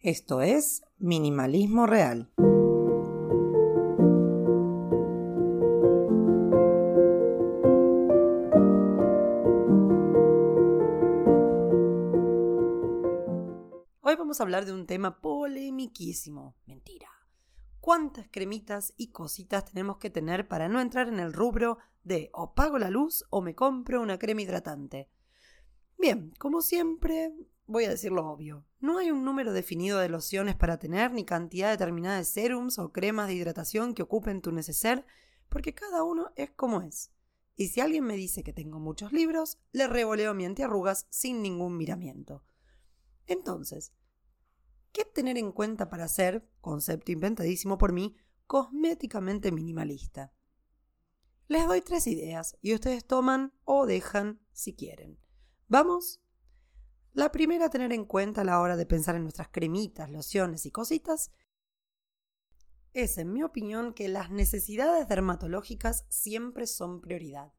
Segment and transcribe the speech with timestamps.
[0.00, 2.30] Esto es Minimalismo Real.
[14.02, 16.54] Hoy vamos a hablar de un tema polemiquísimo.
[16.66, 17.08] Mentira.
[17.80, 22.54] ¿Cuántas cremitas y cositas tenemos que tener para no entrar en el rubro de o
[22.54, 25.08] pago la luz o me compro una crema hidratante?
[25.98, 27.32] Bien, como siempre,
[27.66, 28.64] voy a decir lo obvio.
[28.80, 32.92] No hay un número definido de lociones para tener, ni cantidad determinada de serums o
[32.92, 35.04] cremas de hidratación que ocupen tu neceser,
[35.48, 37.10] porque cada uno es como es.
[37.56, 41.76] Y si alguien me dice que tengo muchos libros, le revoleo mi antiarrugas sin ningún
[41.76, 42.44] miramiento.
[43.26, 43.92] Entonces,
[44.92, 50.32] ¿qué tener en cuenta para ser, concepto inventadísimo por mí, cosméticamente minimalista?
[51.48, 55.18] Les doy tres ideas y ustedes toman o dejan si quieren.
[55.68, 56.20] ¿Vamos?
[57.16, 60.66] La primera a tener en cuenta a la hora de pensar en nuestras cremitas, lociones
[60.66, 61.32] y cositas
[62.92, 67.54] es, en mi opinión, que las necesidades dermatológicas siempre son prioridad.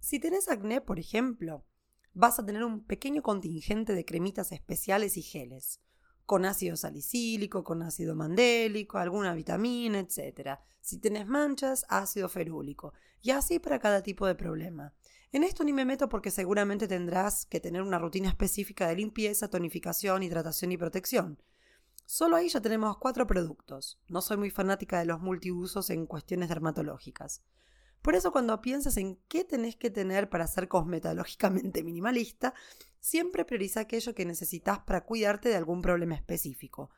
[0.00, 1.64] Si tenés acné, por ejemplo,
[2.12, 5.80] vas a tener un pequeño contingente de cremitas especiales y geles,
[6.26, 10.58] con ácido salicílico, con ácido mandélico, alguna vitamina, etc.
[10.80, 14.92] Si tenés manchas, ácido ferúlico, y así para cada tipo de problema.
[15.32, 19.48] En esto ni me meto porque seguramente tendrás que tener una rutina específica de limpieza,
[19.48, 21.42] tonificación, hidratación y protección.
[22.04, 23.98] Solo ahí ya tenemos cuatro productos.
[24.08, 27.42] No soy muy fanática de los multiusos en cuestiones dermatológicas.
[28.02, 32.52] Por eso cuando piensas en qué tenés que tener para ser cosmetológicamente minimalista,
[33.00, 36.90] siempre prioriza aquello que necesitas para cuidarte de algún problema específico.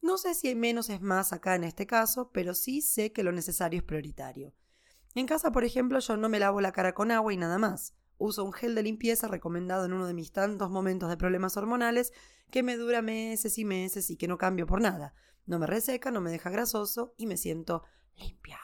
[0.00, 3.22] No sé si hay menos es más acá en este caso, pero sí sé que
[3.22, 4.54] lo necesario es prioritario.
[5.14, 7.94] En casa, por ejemplo, yo no me lavo la cara con agua y nada más.
[8.18, 12.12] Uso un gel de limpieza recomendado en uno de mis tantos momentos de problemas hormonales
[12.50, 15.14] que me dura meses y meses y que no cambio por nada.
[15.46, 17.84] No me reseca, no me deja grasoso y me siento
[18.16, 18.58] limpia.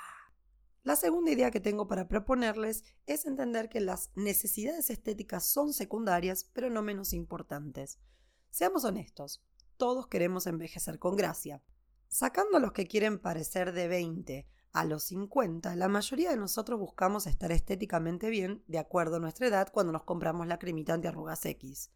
[0.83, 6.51] La segunda idea que tengo para proponerles es entender que las necesidades estéticas son secundarias,
[6.53, 8.01] pero no menos importantes.
[8.49, 9.45] Seamos honestos,
[9.77, 11.63] todos queremos envejecer con gracia.
[12.09, 16.79] Sacando a los que quieren parecer de 20 a los 50, la mayoría de nosotros
[16.79, 21.45] buscamos estar estéticamente bien de acuerdo a nuestra edad cuando nos compramos la cremita antiarrugas
[21.45, 21.91] X.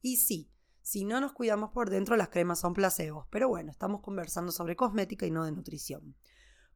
[0.00, 0.50] Y sí,
[0.82, 4.76] si no nos cuidamos por dentro, las cremas son placebos, pero bueno, estamos conversando sobre
[4.76, 6.16] cosmética y no de nutrición.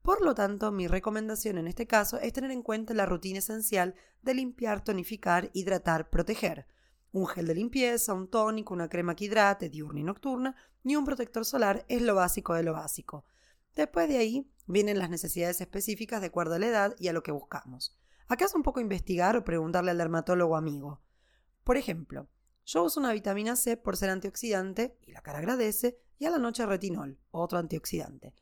[0.02, 3.96] Por lo tanto, mi recomendación en este caso es tener en cuenta la rutina esencial
[4.22, 6.68] de limpiar, tonificar, hidratar, proteger.
[7.10, 11.04] Un gel de limpieza, un tónico, una crema que hidrate, diurna y nocturna, y un
[11.04, 13.24] protector solar es lo básico de lo básico.
[13.76, 17.22] Después de ahí vienen las necesidades específicas de acuerdo a la edad y a lo
[17.22, 17.96] que buscamos.
[18.26, 21.02] Acá un poco investigar o preguntarle al dermatólogo amigo.
[21.62, 22.28] Por ejemplo,
[22.64, 26.38] yo uso una vitamina C por ser antioxidante, y la cara agradece, y a la
[26.38, 28.34] noche retinol, otro antioxidante.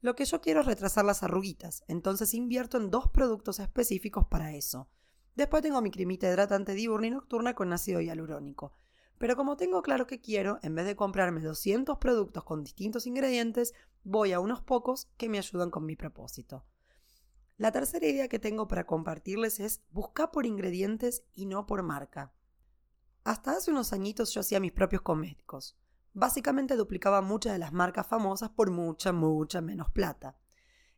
[0.00, 4.54] Lo que yo quiero es retrasar las arruguitas, entonces invierto en dos productos específicos para
[4.54, 4.88] eso.
[5.34, 8.72] Después tengo mi cremita hidratante diurna y nocturna con ácido hialurónico.
[9.18, 13.72] Pero como tengo claro que quiero, en vez de comprarme 200 productos con distintos ingredientes,
[14.04, 16.64] voy a unos pocos que me ayudan con mi propósito.
[17.56, 22.34] La tercera idea que tengo para compartirles es buscar por ingredientes y no por marca.
[23.24, 25.76] Hasta hace unos añitos yo hacía mis propios cosméticos
[26.16, 30.38] básicamente duplicaba muchas de las marcas famosas por mucha, mucha menos plata.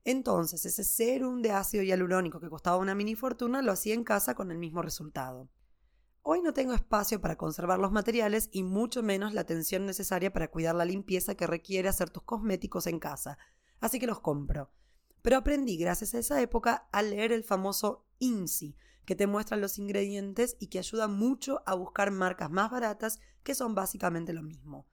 [0.05, 4.37] Entonces, ese serum de ácido hialurónico que costaba una mini fortuna lo hacía en casa
[4.37, 5.51] con el mismo resultado.
[6.31, 10.51] Hoy no tengo espacio para conservar los materiales y mucho menos la atención necesaria para
[10.51, 13.39] cuidar la limpieza que requiere hacer tus cosméticos en casa,
[13.81, 14.71] así que los compro.
[15.23, 19.79] Pero aprendí gracias a esa época a leer el famoso INSI, que te muestra los
[19.79, 24.87] ingredientes y que ayuda mucho a buscar marcas más baratas que son básicamente lo mismo.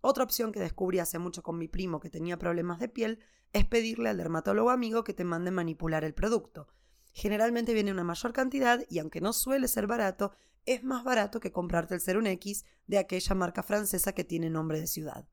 [0.00, 3.20] Otra opción que descubrí hace mucho con mi primo que tenía problemas de piel
[3.52, 6.66] es pedirle al dermatólogo amigo que te mande manipular el producto.
[7.12, 10.32] Generalmente viene una mayor cantidad y aunque no suele ser barato,
[10.64, 14.80] es más barato que comprarte el Serum X de aquella marca francesa que tiene nombre
[14.80, 15.26] de ciudad.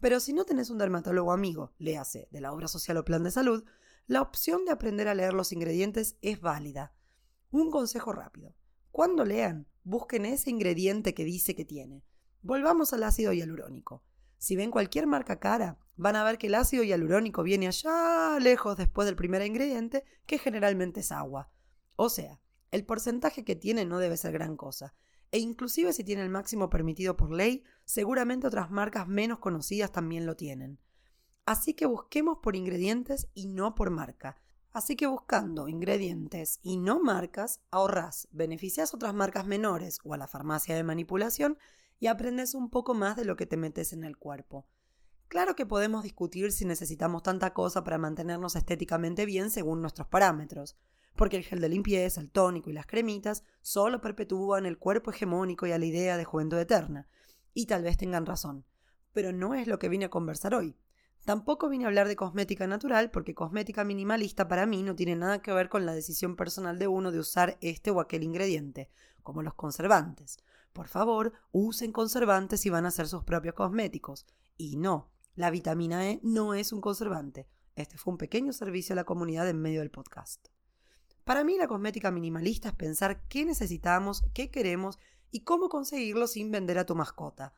[0.00, 3.30] Pero si no tenés un dermatólogo amigo, léase, de la obra social o plan de
[3.30, 3.64] salud,
[4.06, 6.92] la opción de aprender a leer los ingredientes es válida.
[7.50, 8.54] Un consejo rápido.
[8.90, 12.04] Cuando lean, busquen ese ingrediente que dice que tiene.
[12.42, 14.02] Volvamos al ácido hialurónico.
[14.42, 18.76] Si ven cualquier marca cara, van a ver que el ácido hialurónico viene allá lejos
[18.76, 21.52] después del primer ingrediente, que generalmente es agua.
[21.94, 22.40] O sea,
[22.72, 24.96] el porcentaje que tiene no debe ser gran cosa.
[25.30, 30.26] E inclusive si tiene el máximo permitido por ley, seguramente otras marcas menos conocidas también
[30.26, 30.80] lo tienen.
[31.46, 34.42] Así que busquemos por ingredientes y no por marca.
[34.72, 40.26] Así que buscando ingredientes y no marcas, ahorras, beneficias otras marcas menores o a la
[40.26, 41.58] farmacia de manipulación
[42.02, 44.66] y aprendes un poco más de lo que te metes en el cuerpo.
[45.28, 50.76] Claro que podemos discutir si necesitamos tanta cosa para mantenernos estéticamente bien según nuestros parámetros,
[51.14, 55.64] porque el gel de limpieza, el tónico y las cremitas solo perpetúan el cuerpo hegemónico
[55.68, 57.06] y a la idea de juventud eterna.
[57.54, 58.64] Y tal vez tengan razón.
[59.12, 60.76] Pero no es lo que vine a conversar hoy.
[61.24, 65.40] Tampoco vine a hablar de cosmética natural porque cosmética minimalista para mí no tiene nada
[65.40, 68.90] que ver con la decisión personal de uno de usar este o aquel ingrediente,
[69.22, 70.38] como los conservantes.
[70.72, 74.26] Por favor, usen conservantes si van a hacer sus propios cosméticos.
[74.56, 77.48] Y no, la vitamina E no es un conservante.
[77.74, 80.48] Este fue un pequeño servicio a la comunidad en medio del podcast.
[81.24, 84.98] Para mí la cosmética minimalista es pensar qué necesitamos, qué queremos
[85.30, 87.54] y cómo conseguirlo sin vender a tu mascota.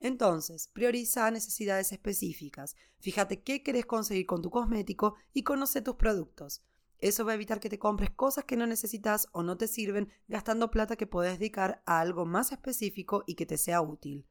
[0.00, 6.62] Entonces, prioriza necesidades específicas, fíjate qué querés conseguir con tu cosmético y conoce tus productos.
[7.04, 10.08] Eso va a evitar que te compres cosas que no necesitas o no te sirven,
[10.26, 14.26] gastando plata que puedes dedicar a algo más específico y que te sea útil.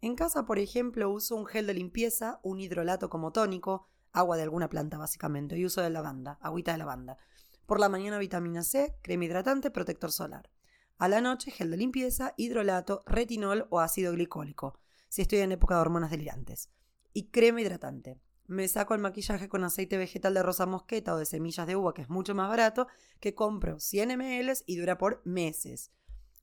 [0.00, 4.44] En casa, por ejemplo, uso un gel de limpieza, un hidrolato como tónico, agua de
[4.44, 7.18] alguna planta básicamente, y uso de lavanda, agüita de lavanda.
[7.66, 10.50] Por la mañana vitamina C, crema hidratante, protector solar.
[10.96, 14.78] A la noche gel de limpieza, hidrolato, retinol o ácido glicólico,
[15.10, 16.70] si estoy en época de hormonas delirantes.
[17.12, 18.18] Y crema hidratante.
[18.50, 21.94] Me saco el maquillaje con aceite vegetal de rosa mosqueta o de semillas de uva,
[21.94, 22.88] que es mucho más barato,
[23.20, 25.92] que compro 100 ml y dura por meses.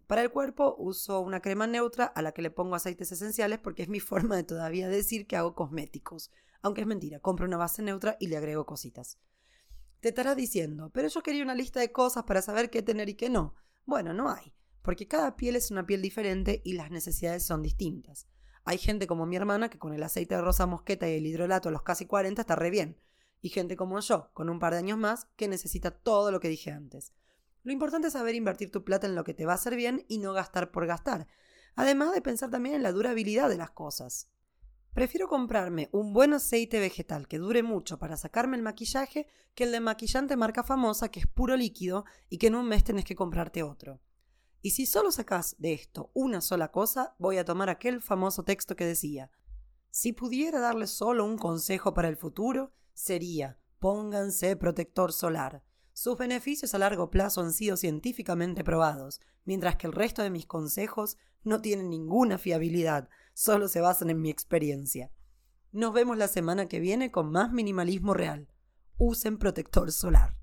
[0.08, 3.82] Para el cuerpo uso una crema neutra a la que le pongo aceites esenciales porque
[3.82, 6.32] es mi forma de todavía decir que hago cosméticos.
[6.62, 9.20] Aunque es mentira, compro una base neutra y le agrego cositas.
[10.00, 13.16] Te estarás diciendo, pero yo quería una lista de cosas para saber qué tener y
[13.16, 13.54] qué no.
[13.86, 18.30] Bueno, no hay, porque cada piel es una piel diferente y las necesidades son distintas.
[18.70, 21.70] Hay gente como mi hermana que con el aceite de rosa mosqueta y el hidrolato
[21.70, 22.98] a los casi 40 está re bien.
[23.40, 26.50] Y gente como yo, con un par de años más, que necesita todo lo que
[26.50, 27.14] dije antes.
[27.64, 30.04] Lo importante es saber invertir tu plata en lo que te va a hacer bien
[30.10, 31.30] y no gastar por gastar.
[31.78, 34.28] Además de pensar también en la durabilidad de las cosas.
[34.94, 39.72] Prefiero comprarme un buen aceite vegetal que dure mucho para sacarme el maquillaje que el
[39.72, 43.16] de maquillante marca famosa que es puro líquido y que en un mes tenés que
[43.16, 44.02] comprarte otro.
[44.68, 48.76] Y si solo sacás de esto una sola cosa, voy a tomar aquel famoso texto
[48.76, 49.32] que decía,
[49.92, 55.64] si pudiera darles solo un consejo para el futuro, sería, pónganse protector solar.
[55.94, 60.46] Sus beneficios a largo plazo han sido científicamente probados, mientras que el resto de mis
[60.46, 61.16] consejos
[61.46, 65.14] no tienen ninguna fiabilidad, solo se basan en mi experiencia.
[65.72, 68.50] Nos vemos la semana que viene con más minimalismo real.
[68.98, 70.37] Usen protector solar.